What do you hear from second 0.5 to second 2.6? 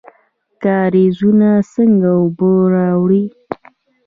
کاریزونه څنګه اوبه